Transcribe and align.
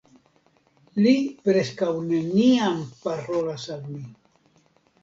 Li 1.05 1.13
preskaŭ 1.49 1.91
neniam 2.09 2.81
parolas 3.05 3.71
al 3.79 3.87
mi. 3.95 4.05